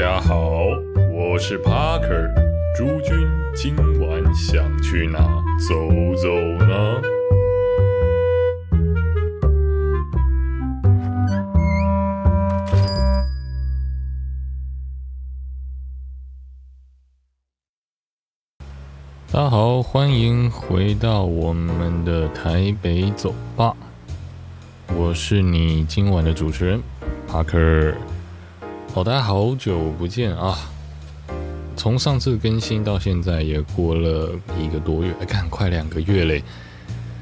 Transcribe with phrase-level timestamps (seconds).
[0.00, 0.64] 家好，
[1.12, 2.32] 我是 Parker，
[2.74, 5.18] 诸君今晚想去哪
[5.58, 5.74] 走
[6.16, 6.34] 走
[6.64, 7.02] 呢？
[19.30, 23.76] 大家好，欢迎回到我们的台北走吧，
[24.96, 26.80] 我是你今晚的主持人
[27.28, 27.96] Parker。
[28.92, 30.58] 好，大家好久不见啊！
[31.76, 36.42] 从上次更新到现在也过了一个多月，看快两个月嘞！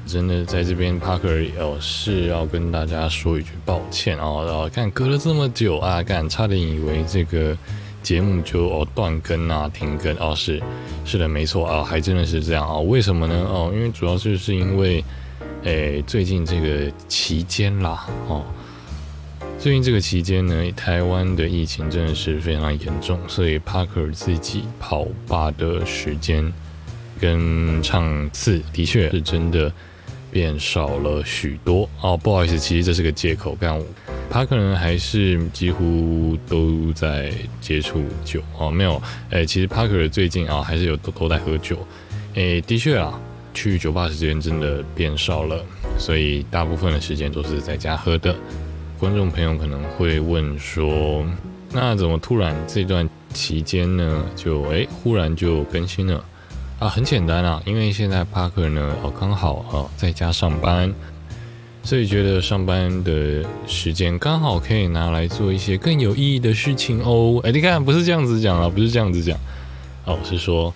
[0.07, 4.43] 真的在这边，Parker 有是要跟大家说一句抱歉啊！
[4.45, 7.55] 然后看隔了这么久啊，看差点以为这个
[8.01, 10.59] 节目就哦断更啊、停更哦，是
[11.05, 12.79] 是的，没错啊，还真的是这样啊！
[12.79, 13.45] 为什么呢？
[13.47, 15.05] 哦，因为主要就是因为
[15.65, 18.43] 诶最近这个期间啦，哦。
[19.59, 26.49] 最近这个期间呢，台湾的疫情真的是非常严重，所以 Parker 自己跑吧的时间
[27.19, 29.69] 跟场次的确是真的
[30.31, 32.15] 变少了许多哦。
[32.15, 33.77] 不好意思，其实这是个借口，但
[34.31, 38.71] Parker 呢还是几乎都在接触酒哦。
[38.71, 41.85] 没有，哎，其实 Parker 最近啊还是有都都在喝酒，
[42.33, 43.19] 哎，的确啊，
[43.53, 45.61] 去酒吧时间真的变少了，
[45.97, 48.33] 所以大部分的时间都是在家喝的。
[48.99, 51.25] 观众朋友可能会问说
[51.71, 56.21] ：“那怎么突然这段期间呢，就哎忽然就更新了？”
[56.79, 60.93] 啊，很简单啊，因为现在帕克呢哦刚好哦在家上班，
[61.81, 67.39] 所以觉得上班的时间刚好可以拿来做一些更有意义的事情哦。
[67.45, 69.37] 哎，你看不是这样子讲啊，不是这样子讲，
[70.03, 70.73] 哦是说，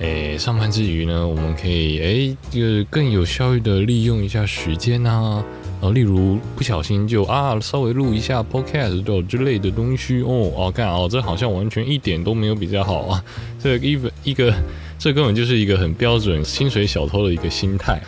[0.00, 5.42] 哎上班之余呢，我们可以哎就是更有效率的利用一下时间啊。
[5.82, 13.24] 啊，例如不小心就啊，稍微录一下 podcast 之类的东西哦，哦，看哦，这好像完全一点都没有比较好啊，
[13.60, 14.54] 这一本一个，
[14.96, 18.00] 这根本就是一个很标准薪水小偷的一个心态，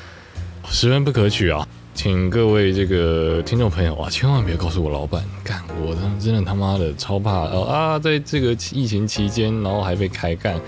[0.71, 1.67] 十分不可取啊！
[1.95, 10.61] 请各位这个听众朋友啊，千万别告诉我老板，干我真的他妈的超怕哦啊，在这个疫情期间，然后还被开干，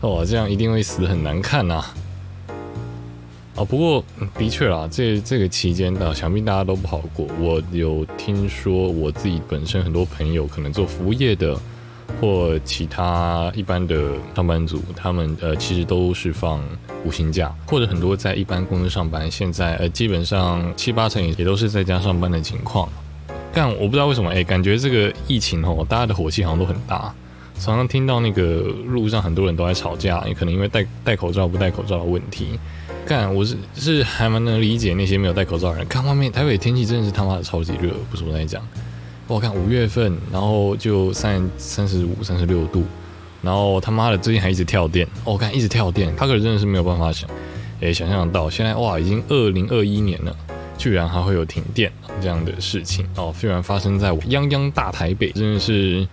[0.00, 1.74] 哦，这样一定会死很难看呐！
[1.74, 1.94] 啊，
[3.56, 4.04] 啊不过
[4.36, 7.24] 的确啦，这这个期间的想必大家都不好过。
[7.40, 11.56] 我有听说我自己本身很多朋友可能做服务业的，
[12.20, 16.60] 或其他一般的上班族，他们呃其实都是放
[17.04, 22.88] 五薪假，或者很多在一般公司上班，现在呃基本上七八成也也都是在家上班的情况。
[23.52, 27.14] 但我不知道为什么，哎，感觉这个疫情哦，大家的火气好像都很大，
[27.58, 32.58] 常常听到那个路上很多人都在吵架，也可能因为戴戴口罩不戴口罩的问题。
[33.06, 35.86] 干，我是是还蛮能理解那些没有戴口罩的人。
[35.86, 38.66] 看外面台北天气真的是他妈的超级热，不是我在讲。
[39.26, 42.84] 我看五月份，然后就三三十五、三十六度，
[43.40, 45.06] 然后他妈的最近还一直跳电。
[45.24, 47.28] 我看一直跳电，他可真的是没有办法想，
[47.80, 50.36] 诶，想象到现在哇，已经二零二一年了，
[50.76, 51.90] 居然还会有停电
[52.20, 56.06] 这样的事情哦，居然发生在我泱泱大台北，真的是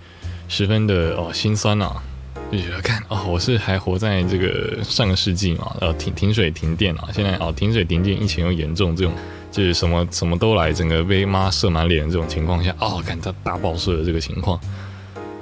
[0.52, 2.04] 十分的哦心酸啊。
[2.52, 5.74] 就觉得看哦，我是还活在这个上个世纪嘛？
[5.80, 9.14] 呃，停停水停电啊，现在哦停水停电，疫情又严重，这种
[9.50, 14.60] 就是什么什么都来，整个被妈射满脸这种情况下，哦，看他大爆射的这个情况，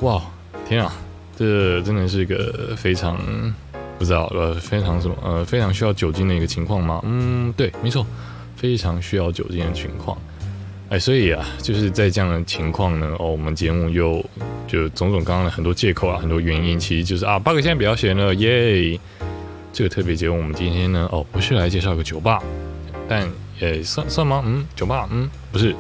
[0.02, 0.22] 哇，
[0.68, 0.94] 天啊，
[1.36, 3.18] 这真的是一个非常
[3.98, 7.02] 不知道呃非常什么呃非常需要酒精的一个情况吗？
[7.06, 8.06] 嗯，对，没错，
[8.56, 10.16] 非常需要酒精的情况。
[10.90, 14.26] 哎，所以啊，就是在这样的情况呢，哦，我们节目又
[14.68, 19.00] 就种种刚刚的很多借口啊，很多原因，其实就是啊，八哥现在比较闲了，耶！
[19.72, 22.42] 这个特别节目，我们今天呢，哦，不是来介绍个酒吧，
[23.08, 23.30] 但
[23.60, 24.42] 也算算吗？
[24.44, 25.76] 嗯，酒吧，嗯，不是，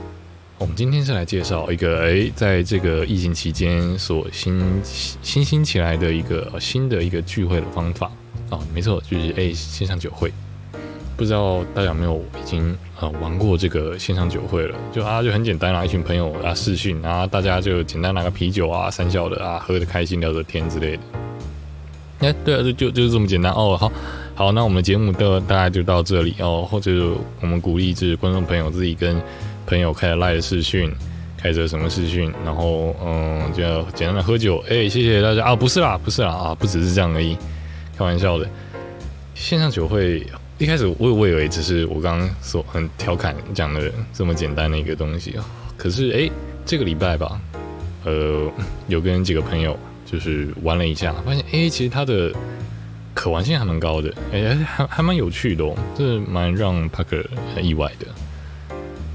[0.59, 4.61] 我们今天是来介绍一个哎，在这个疫情期间所新
[5.23, 8.11] 新兴起来的一个新的一个聚会的方法
[8.51, 10.31] 啊，没错，就是哎线上酒会。
[11.19, 14.75] 不知道大家有没有已经呃玩过这个线上酒会了？
[14.89, 21.03] 就啊就很简单啦，一群朋友啊视讯啊，大家就简单拿个啤酒啊，三笑的啊，喝的开心，聊着天之类的。
[22.19, 23.75] 哎，对啊，就就就这么简单哦。
[23.77, 23.91] 好，
[24.33, 26.65] 好，那我们节目的大概就到这里哦。
[26.71, 27.11] 或者
[27.41, 29.21] 我们鼓励就是观众朋友自己跟
[29.67, 30.89] 朋友开了 live 视讯，
[31.37, 34.63] 开着什么视讯，然后嗯就简单的喝酒。
[34.69, 37.35] 哎，谢谢大家啊，不是啦，不是啦啊，不只是这样而已，
[37.97, 38.47] 开玩笑的。
[39.35, 40.25] 线上酒会。
[40.59, 45.45] 一开始我我以为只是我刚刚所很调侃讲的这么简单的一个东西啊，
[45.77, 46.29] 可是哎，
[46.65, 47.39] 这个礼拜吧，
[48.03, 48.51] 呃，
[48.89, 52.33] 有跟几个朋友就是玩了一下，发现哎，其实它的
[53.13, 57.25] 可玩性还蛮高的，哎，还还蛮有趣的哦，这蛮让帕克
[57.55, 58.07] 很意外的。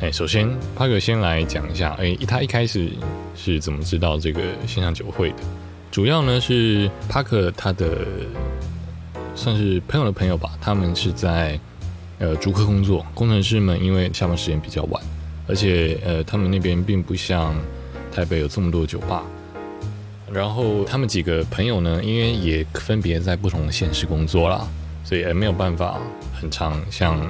[0.00, 2.88] 哎，首先帕克先来讲一下，哎，他一开始
[3.36, 5.36] 是怎么知道这个线上酒会的？
[5.90, 7.98] 主要呢是帕克他的
[9.34, 11.58] 算是朋友的朋友吧，他们是在
[12.18, 15.02] 呃竹科工作，工程师们因为下班时间比较晚，
[15.46, 17.54] 而且呃他们那边并不像
[18.12, 19.22] 台北有这么多酒吧，
[20.32, 24.66] 然后他们几个朋友呢，因为也分别在不同的县市工作啦，
[25.04, 25.98] 所以也没有办法
[26.40, 27.20] 很长，像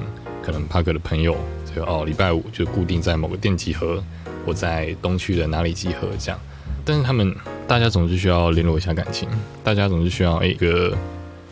[0.43, 1.35] 可能帕克的朋友。
[1.75, 4.01] 就哦，礼拜五就固定在某个店集合，
[4.45, 6.39] 或在东区的哪里集合这样。
[6.85, 7.35] 但是他们
[7.67, 9.27] 大家总是需要联络一下感情，
[9.61, 10.95] 大家总是需要一个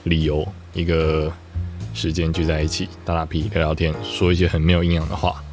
[0.04, 1.32] 理由、一个
[1.94, 5.44] 时间聚在一起打打屁、聊聊天，说一些很没有营养的话。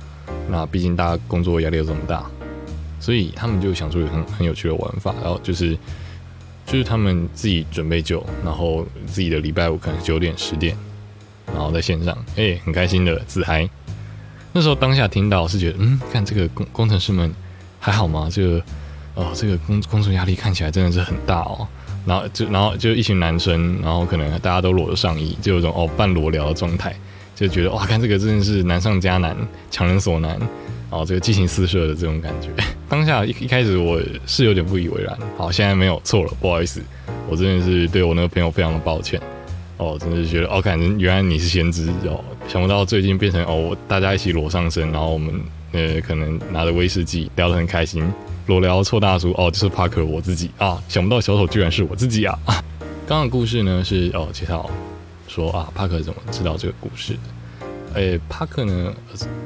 [0.48, 2.24] 那毕竟大家工作压力又这么大，
[2.98, 5.76] 所以他们就想出一个很很有趣的玩法，然后就是
[6.66, 10.76] 就是他们自己准备酒，然后自己的礼拜五可能九点、十点，
[11.46, 13.68] 然后在线上，哎，很开心的自嗨。
[14.52, 17.32] 那时候当下听到是觉得，嗯，看这个工工程师们
[17.78, 18.28] 还好吗？
[18.32, 18.62] 这个
[19.14, 21.68] 哦，这个工工作压力看起来真的是很大哦。
[22.06, 26.94] 然后就然后就一群男生，然后可能大家都裸着上衣，就有种哦半裸聊的状态，
[27.34, 29.36] 就觉得哇，看这个真的是难上加难，
[29.70, 30.38] 强人所难，
[30.90, 32.48] 哦，这个激情四射的这种感觉。
[32.88, 36.82] 当下一一开始我是有点不以为然，好，现在没有错了，不好意思，
[37.28, 39.20] 我真的是对我那个朋友非常的抱歉。
[39.76, 45.32] 哦，真的是觉得哦，感觉原来你是先知哦，想不到最近变成哦，大家一起裸上身，然后我们
[45.72, 48.04] 呃可能拿着威士忌聊得很开心，
[48.46, 52.38] 裸聊臭大叔哦，就是帕克我自己啊，想不到小丑居然是我自己啊！
[53.06, 54.68] 刚刚的故事呢是哦介绍
[55.28, 57.20] 说啊，帕克怎么知道这个故事的？
[57.94, 58.92] 诶，帕克呢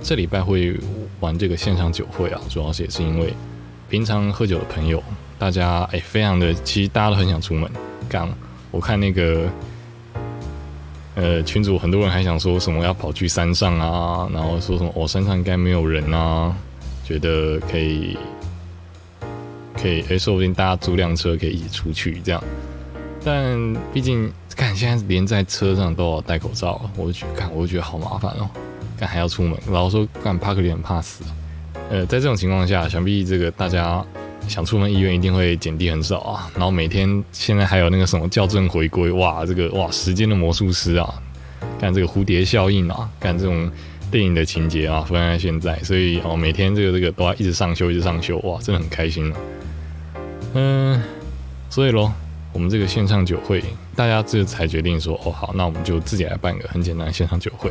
[0.03, 0.79] 这礼拜会
[1.21, 3.33] 玩这个线上酒会啊，主要是也是因为
[3.89, 5.03] 平常喝酒的朋友，
[5.39, 7.71] 大家诶非常的，其实大家都很想出门。
[8.09, 8.29] 刚
[8.71, 9.49] 我看那个。
[11.17, 16.53] 呃，群主很多人还想说什么要跑去山上啊，然后说什么哦山上应该没有人啊，
[17.05, 18.19] 觉得可以
[19.85, 22.43] 可以，哎，说不定大家租辆车可以一起出去这样。
[23.23, 28.49] 但毕竟看现在连在车上都要戴口罩，我就觉得看我就觉得好麻烦哦，
[28.99, 31.23] 看还要出门，然后说干帕克里很怕死。
[31.91, 34.03] 呃，在这种情况下，想必这个大家。
[34.47, 41.15] 想出门意愿一定会减低很少啊，然后每天现在还有那个什么校正回归，哇，这个哇时间的魔术师啊，
[41.81, 43.71] 看这个蝴蝶效应啊，看这种
[44.11, 49.37] 电影的情节啊，发生在现在，所以哦每天这个这个都要一直上修，一直上修，哇，真的很开心了。
[50.55, 51.03] 嗯，
[51.69, 52.13] 所以咯，
[52.53, 53.63] 我们这个线上酒会，
[53.97, 57.71] 大家这才决定说，哦好，那我们就自己来办个很简单的线上酒会。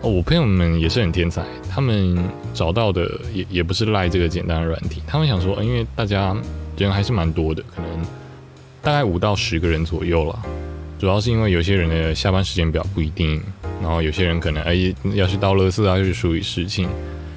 [0.00, 2.18] 哦，我朋友们也是很天才，他们
[2.54, 6.36] 找到的也也不是赖这个简单的软体，他们想说，因为大家
[6.78, 7.90] 人还是蛮多的，可能
[8.82, 10.38] 大概五到十个人左右了，
[10.98, 13.42] 主要是因为有些人的下班时间表不一定，
[13.82, 16.88] 然后有些人可能哎要去倒垃圾啊，要去处理事情，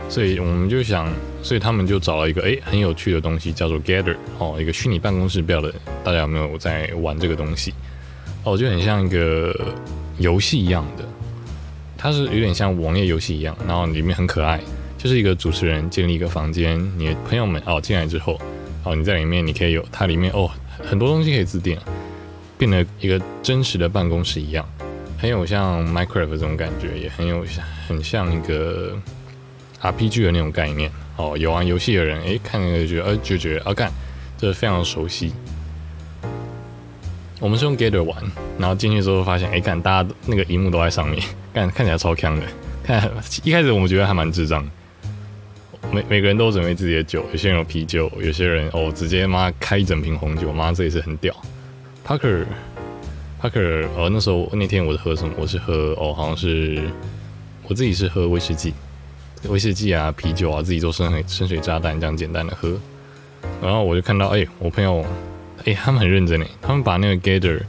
[0.08, 7.74] 所以我们就想，所以他们就找了一个哎很有趣的东西，叫做 Gather 哦，一个虚拟办公室表的，大家有没有在玩这个东西？
[8.44, 9.74] 哦，就很像一个
[10.18, 11.06] 游戏一样的。
[11.98, 14.60] 它是有点像网页游戏一样，然后里面很可爱，
[14.98, 18.40] 就是一个主持人建立一个房间，你的朋友们哦进来之后，
[18.86, 20.50] 哦你在里面你可以有它里面哦
[20.82, 21.78] 很多东西可以自定，
[22.58, 24.66] 变得一个真实的办公室一样，
[25.18, 28.98] 很有像 Minecraft 这种感觉，也很有像很像一个
[29.82, 30.90] RPG 的那种概念
[31.20, 31.38] 哦。
[31.38, 33.92] 有玩游戏的人诶，看那个觉得呃就觉得啊干，
[34.38, 35.32] 这非常熟悉。
[37.40, 38.18] 我们是用 Gather 玩，
[38.58, 41.24] 然后进去之后发现哎干，大家那个荧幕都在上面。
[41.54, 42.46] 干看起来超强的，
[42.84, 43.10] 看
[43.44, 44.70] 一开始我们觉得还蛮智障。
[45.92, 51.34] 每每个人都准备自己的酒，有些人有啤酒，有些人哦直接妈开一整瓶红酒，妈这也是很屌。
[52.06, 55.34] Parker，Parker，哦那时候那天我是喝什么？
[55.38, 56.84] 我是喝哦好像是
[57.68, 58.74] 我自己是喝威士忌，
[59.48, 62.78] 威士忌啊啤酒啊自己做深水深水炸弹这样简单的喝。
[63.62, 65.06] 然后我就看到哎我朋友
[65.66, 67.62] 哎他们很认真诶，他们把那个 Gather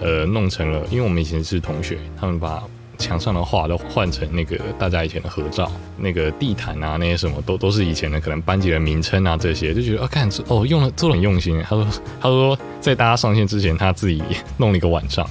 [0.00, 2.62] 呃弄成了，因为我们以前是同学，他们把
[2.98, 11.60] 墙上的画都换成那个大家以前的合照，那个地毯啊，那些什么都都是以前的，可能班级的名称啊这些，就觉得啊，看哦，用了做的很用心。
[11.62, 11.86] 他说
[12.20, 14.22] 他说在大家上线之前，他自己
[14.58, 15.28] 弄了一个晚上，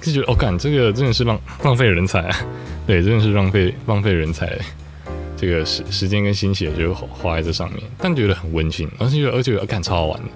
[0.00, 2.28] 就觉得哦，干这个真的是浪浪费人才，
[2.86, 4.58] 对，真的是浪费浪费人才，
[5.42, 10.28] 这个时时间跟心血就花在这上面，但觉得很温馨，而且而且干超好玩的。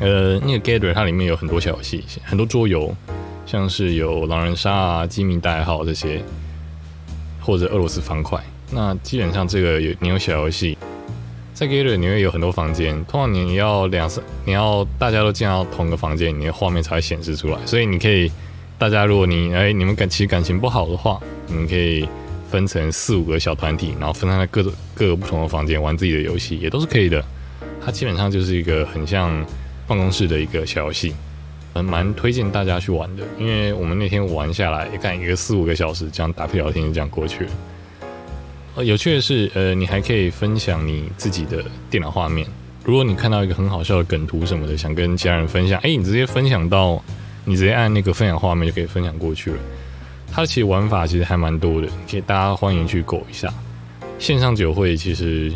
[0.00, 2.96] 呃，那个 Gather 它里面有很多小游戏，很多桌游。
[3.44, 6.22] 像是有狼人杀啊、机密代号这些，
[7.42, 8.42] 或者俄罗斯方块。
[8.70, 10.78] 那基本上这个有你有小游戏，
[11.52, 17.58] 在 Gather 你会有很多房间，通常你要两三，你要大家都进到同个房间，你的画面才会显示出来。
[17.66, 18.32] 所以你可以，
[18.78, 22.08] 大家如果你哎你们感其实感情不好的话，你们可以
[22.54, 27.20] 分成四五个小团体，然后分散在各个各个不同的房间玩自己的游戏，也都是可以的。
[27.84, 29.44] 它基本上就是一个很像
[29.88, 31.12] 办公室的一个小游戏，
[31.72, 33.24] 蛮推荐大家去玩的。
[33.40, 37.50] 因为我们那天玩下来，干一个四五个小时，这样打屁聊天就这样过去了。
[38.76, 42.46] 呃，有趣的是，呃，你还可以分享你自己的电脑画面。
[42.84, 47.02] 如果你看到一个很好笑的梗图什么的，想跟家人分享，哎，你直接分享到，
[47.44, 49.58] 你直接按那个分享画面就可以分享过去了。
[50.34, 53.54] 它其实玩法其实还蛮多的，可以大家欢迎去狗一下。
[54.18, 55.52] 线上酒会其实。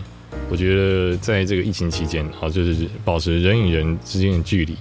[0.50, 4.74] 我觉得在这个疫情期间，好就是保持人与人之间的距离，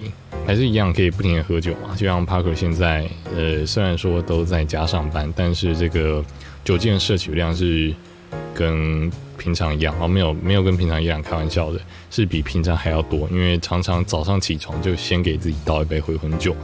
[0.46, 1.94] 还是一样可以不停的喝酒嘛。
[1.94, 6.24] 就像 Parker 现在，呃，虽然说都在家上班，但是这个
[6.64, 7.92] 酒精的摄取量是
[8.54, 11.78] 跟平常一样，哦，没有没有跟平常一样开玩笑的，
[12.10, 13.28] 是比平常还要多。
[13.30, 16.56] 因为常常早上起床就先给自己倒一杯回魂酒。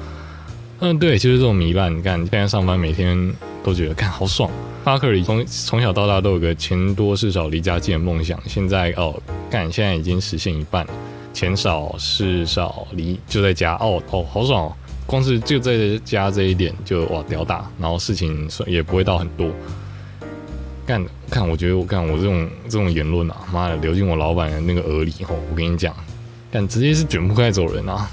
[0.80, 1.96] 嗯，对，就是这种糜烂。
[1.96, 4.50] 你看现在上班每天都觉得，看好爽。
[4.82, 9.14] 巴克尔从从小到大都有个钱多事少离家近的梦想，现在哦
[9.48, 10.92] 干，现在已经实现一半了，
[11.32, 14.72] 钱少事少离就在家哦哦好爽哦，
[15.06, 19.50] 光是就在家这一点就哇屌打，然后事情也不会到很多，
[20.84, 25.96] 干看我觉得我干我这种这种言论啊，妈的流进我老板的那个耳里吼，我跟你讲，
[26.50, 28.10] 干直接是卷铺盖走人啊。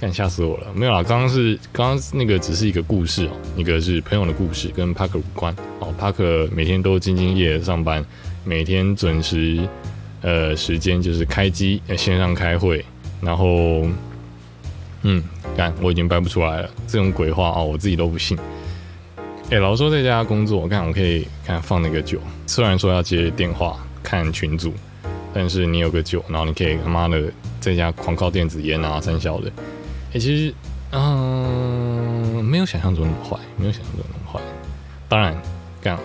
[0.00, 0.66] 看吓死我了！
[0.74, 5.92] 没有啦，刚刚是刚刚那个只是一个故事哦，一个是朋友的故事，跟帕克无关哦。
[5.98, 8.02] 帕克每天都兢兢业业上班，
[8.42, 9.68] 每天准时
[10.22, 12.82] 呃时间就是开机线上开会，
[13.20, 13.86] 然后
[15.02, 15.22] 嗯，
[15.54, 18.38] 看我已经掰不出来了，这种鬼话哦，我自己都不信。
[19.50, 24.72] 哎，老说在家工作，看我可以看放那个酒，虽然说要接电话看群组，
[25.34, 27.30] 但是你有个酒，然后你可以他妈的
[27.60, 29.52] 在家狂靠电子烟啊三小的。
[30.12, 30.54] 哎，其实，
[30.90, 34.40] 嗯，没有想象中那么坏，没有想象中那么坏。
[35.08, 35.36] 当然，
[35.80, 35.96] 干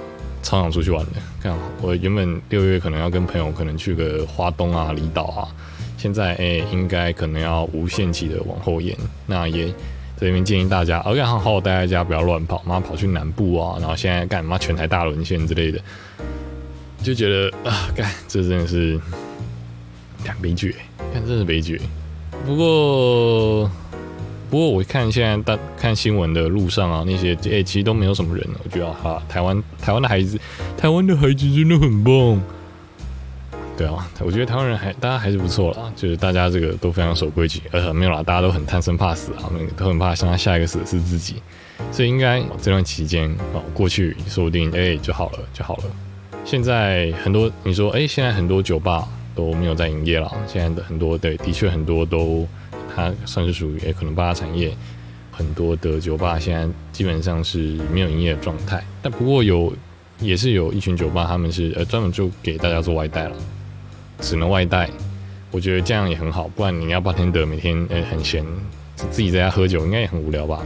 [0.43, 1.13] 超想出去玩的。
[1.41, 5.47] 干，我原本六月可能要跟朋友可能去个花东啊、离岛啊，
[5.97, 8.95] 现在哎，应该可能要无限期的往后延。
[9.25, 9.73] 那也
[10.17, 15.79] 这边建议大家，而且好好待在家，不要乱跑，妈跑去南部啊，然后现在干嘛全台大沦陷之类的，
[17.01, 19.01] 就觉得啊，干这真的是
[20.23, 20.75] 干悲剧，
[21.11, 21.81] 干真是悲剧。
[22.45, 23.67] 不过。
[24.49, 28.47] 不过我看现在大看新闻的路上啊，那些诶其实都没有什么人。
[28.63, 30.39] 我觉得哈，台湾台湾的孩子，
[30.77, 32.41] 台湾的孩子真的很棒。
[33.77, 41.35] 对啊，我觉得台湾人还大家还是不错啦，就是大家这个都非常守规矩，呃没有啦，大家都很贪生怕死啊，都很怕像下一个死的是自己，
[41.91, 45.83] 所以应该这段期间哦过去说不定诶就好了就好了。
[46.45, 52.47] 现在很多你说诶，现在很多酒吧都没有在营业了，现在的很多对的确很多都。
[52.95, 54.73] 它算是属于诶，可能八大产业
[55.31, 59.73] 很多的酒吧现在基本上是没有营业的状态，但不过有
[60.19, 63.35] 也是有一群酒吧，他们是呃专门就给大家做外带了，
[64.21, 64.89] 只能外带。
[65.51, 68.45] 我觉得这样也很好，不然你要八天的每天诶很闲，
[68.95, 70.61] 自己在家喝酒应该也很无聊吧？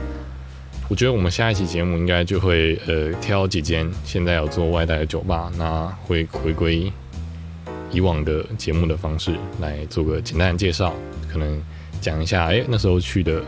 [0.88, 6.91] 我觉得我们下一期节目应该就会呃挑几间现在有做外带的酒吧，那会回归
[7.91, 10.93] 以往的节目的方式来做个简单的介绍，
[11.27, 11.59] 可能。
[12.01, 13.41] 讲一下，哎，那时候去的，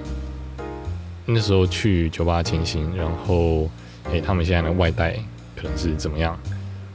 [1.25, 3.69] 那时候去酒吧清新，然后，
[4.11, 5.13] 哎，他们现在的外带
[5.55, 6.37] 可能是怎么样？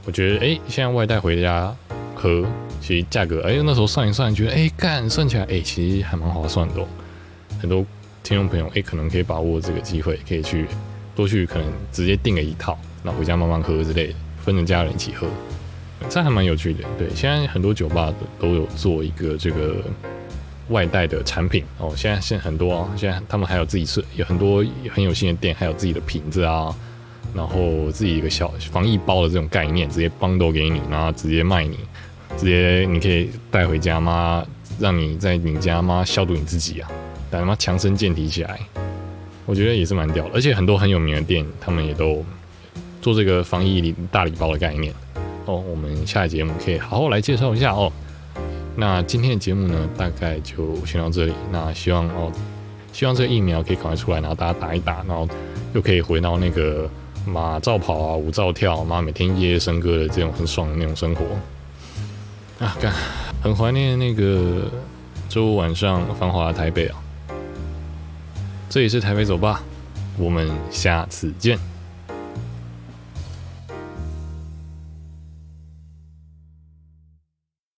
[0.05, 1.75] 我觉得，哎，现在外带回家
[2.15, 2.45] 喝，
[2.81, 6.75] 其实价格，哎，那时候算一算，觉得，哎，干，算起来，哎，其实还蛮划算的。
[7.61, 7.85] 很多
[8.23, 10.67] 听众朋友，哎，可能可以把握这个机会，可以去
[11.15, 15.27] 多去，可能直接订了一套，那回家慢慢喝之类的，分着家人一起喝，
[16.09, 16.85] 这还蛮有趣的。
[16.99, 19.83] 对，现在很多酒吧都有做一个这个。
[20.69, 26.75] 外带的产品哦，现在现在很多啊，现在他们还有自己是有很多很有心的店，还有自己的瓶子啊，
[27.35, 31.79] 然后自己一个小防疫包的这种概念，直接帮都给你，然后直接卖你，
[32.37, 34.45] 直接你可以带回家吗？
[34.81, 36.05] 让你在你家吗？
[36.05, 36.91] 消毒你自己啊，
[37.31, 38.59] 把他妈强身健体起来，
[39.47, 40.31] 我觉得也是蛮屌的。
[40.35, 42.25] 而且很多很有名的店，他们也都
[43.01, 44.93] 做这个防疫礼大礼包的概念
[45.47, 45.63] 哦。
[45.71, 47.91] 我们下一节目可以好好来介绍一下哦。
[48.79, 51.33] 那今天的节目呢，大概就先到这里。
[51.51, 52.31] 那希望哦，
[52.93, 55.27] 希望这个疫苗可以赶快出来，然后大家打一打，然后
[55.73, 56.89] 又可以回到那个
[57.27, 61.25] 马照跑啊，舞照跳，妈每天夜夜笙歌的这种很爽的那种生活
[62.65, 62.77] 啊！
[62.81, 62.93] 干，
[63.43, 64.71] 很怀念那个
[65.29, 66.97] 周五晚上繁华的台北啊！
[68.69, 69.63] 这里是台北走吧，
[70.19, 71.59] 我们下次见。